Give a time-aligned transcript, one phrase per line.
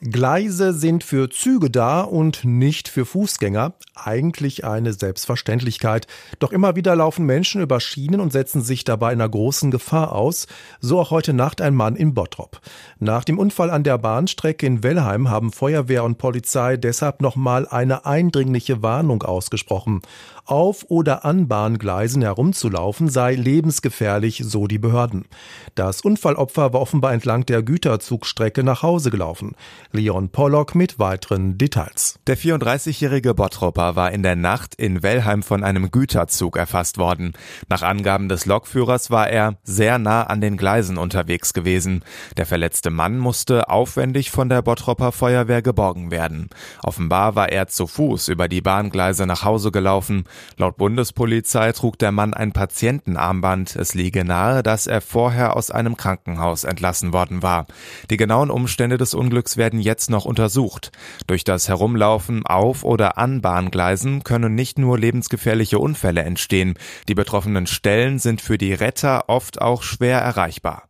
[0.00, 3.72] Gleise sind für Züge da und nicht für Fußgänger.
[3.96, 6.06] Eigentlich eine Selbstverständlichkeit.
[6.38, 10.46] Doch immer wieder laufen Menschen über Schienen und setzen sich dabei einer großen Gefahr aus.
[10.80, 12.60] So auch heute Nacht ein Mann in Bottrop.
[13.00, 18.06] Nach dem Unfall an der Bahnstrecke in Wellheim haben Feuerwehr und Polizei deshalb nochmal eine
[18.06, 20.02] eindringliche Warnung ausgesprochen.
[20.44, 25.26] Auf oder an Bahngleisen herumzulaufen sei lebensgefährlich, so die Behörden.
[25.74, 29.56] Das Unfallopfer war offenbar entlang der Güterzugstrecke nach Hause gelaufen.
[29.90, 32.20] Leon Pollock mit weiteren Details.
[32.26, 37.32] Der 34-jährige Bottropper war in der Nacht in Wellheim von einem Güterzug erfasst worden.
[37.70, 42.04] Nach Angaben des Lokführers war er sehr nah an den Gleisen unterwegs gewesen.
[42.36, 46.50] Der verletzte Mann musste aufwendig von der Bottropper Feuerwehr geborgen werden.
[46.82, 50.24] Offenbar war er zu Fuß über die Bahngleise nach Hause gelaufen.
[50.58, 53.74] Laut Bundespolizei trug der Mann ein Patientenarmband.
[53.76, 57.66] Es liege nahe, dass er vorher aus einem Krankenhaus entlassen worden war.
[58.10, 60.90] Die genauen Umstände des Unglücks werden werden jetzt noch untersucht.
[61.26, 66.74] Durch das Herumlaufen auf oder an Bahngleisen können nicht nur lebensgefährliche Unfälle entstehen.
[67.08, 70.87] Die betroffenen Stellen sind für die Retter oft auch schwer erreichbar.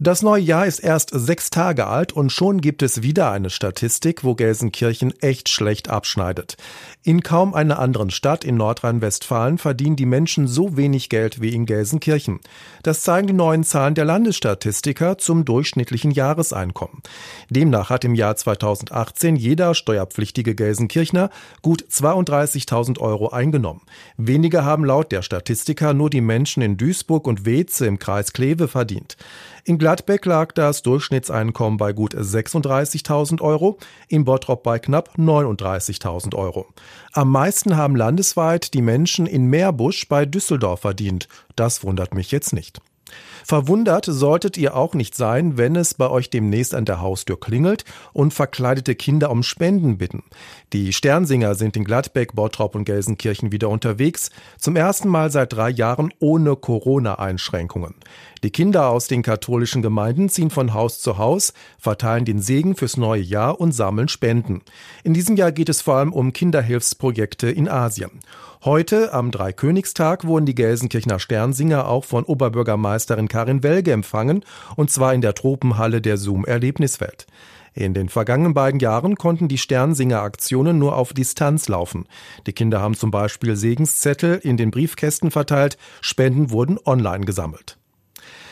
[0.00, 4.22] Das neue Jahr ist erst sechs Tage alt und schon gibt es wieder eine Statistik,
[4.22, 6.56] wo Gelsenkirchen echt schlecht abschneidet.
[7.02, 11.66] In kaum einer anderen Stadt in Nordrhein-Westfalen verdienen die Menschen so wenig Geld wie in
[11.66, 12.38] Gelsenkirchen.
[12.84, 17.02] Das zeigen die neuen Zahlen der Landesstatistiker zum durchschnittlichen Jahreseinkommen.
[17.50, 23.82] Demnach hat im Jahr 2018 jeder steuerpflichtige Gelsenkirchner gut 32.000 Euro eingenommen.
[24.16, 28.68] Weniger haben laut der Statistiker nur die Menschen in Duisburg und Weze im Kreis Kleve
[28.68, 29.16] verdient.
[29.68, 33.76] In Gladbeck lag das Durchschnittseinkommen bei gut 36.000 Euro,
[34.08, 36.68] in Bottrop bei knapp 39.000 Euro.
[37.12, 41.28] Am meisten haben landesweit die Menschen in Meerbusch bei Düsseldorf verdient.
[41.54, 42.80] Das wundert mich jetzt nicht.
[43.44, 47.84] Verwundert solltet ihr auch nicht sein, wenn es bei euch demnächst an der Haustür klingelt
[48.12, 50.22] und verkleidete Kinder um Spenden bitten.
[50.72, 55.70] Die Sternsinger sind in Gladbeck, Bottrop und Gelsenkirchen wieder unterwegs, zum ersten Mal seit drei
[55.70, 57.94] Jahren ohne Corona-Einschränkungen.
[58.44, 62.96] Die Kinder aus den katholischen Gemeinden ziehen von Haus zu Haus, verteilen den Segen fürs
[62.96, 64.62] neue Jahr und sammeln Spenden.
[65.02, 68.20] In diesem Jahr geht es vor allem um Kinderhilfsprojekte in Asien.
[68.64, 75.14] Heute, am Dreikönigstag, wurden die Gelsenkirchener Sternsinger auch von Oberbürgermeisterin Karin Welge empfangen, und zwar
[75.14, 77.28] in der Tropenhalle der Zoom Erlebniswelt.
[77.72, 82.06] In den vergangenen beiden Jahren konnten die Sternsinger-Aktionen nur auf Distanz laufen.
[82.48, 87.78] Die Kinder haben zum Beispiel Segenszettel in den Briefkästen verteilt, Spenden wurden online gesammelt.